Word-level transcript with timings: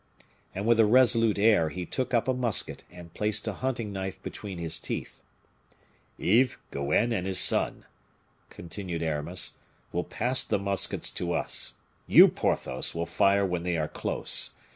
And 0.55 0.65
with 0.65 0.79
a 0.79 0.85
resolute 0.87 1.37
air 1.37 1.69
he 1.69 1.85
took 1.85 2.11
up 2.11 2.27
a 2.27 2.33
musket, 2.33 2.83
and 2.89 3.13
placed 3.13 3.47
a 3.47 3.53
hunting 3.53 3.93
knife 3.93 4.19
between 4.23 4.57
his 4.57 4.79
teeth. 4.79 5.21
"Yves, 6.17 6.57
Goenne, 6.71 7.13
and 7.13 7.27
his 7.27 7.37
son," 7.39 7.85
continued 8.49 9.03
Aramis, 9.03 9.57
"will 9.91 10.03
pass 10.03 10.43
the 10.43 10.57
muskets 10.57 11.11
to 11.11 11.33
us. 11.33 11.73
You, 12.07 12.27
Porthos, 12.29 12.95
will 12.95 13.05
fire 13.05 13.45
when 13.45 13.61
they 13.61 13.77
are 13.77 13.87
close. 13.87 14.55